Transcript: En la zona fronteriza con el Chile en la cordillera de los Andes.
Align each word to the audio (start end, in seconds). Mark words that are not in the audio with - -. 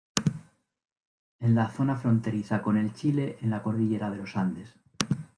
En 1.39 1.53
la 1.53 1.69
zona 1.69 1.95
fronteriza 1.95 2.63
con 2.63 2.75
el 2.75 2.91
Chile 2.95 3.37
en 3.43 3.51
la 3.51 3.61
cordillera 3.61 4.09
de 4.09 4.17
los 4.17 4.35
Andes. 4.35 4.73